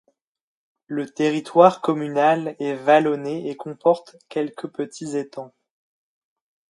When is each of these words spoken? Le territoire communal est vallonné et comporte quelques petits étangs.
Le 0.87 1.07
territoire 1.07 1.79
communal 1.79 2.55
est 2.57 2.73
vallonné 2.73 3.51
et 3.51 3.55
comporte 3.55 4.15
quelques 4.29 4.65
petits 4.67 5.15
étangs. 5.15 5.53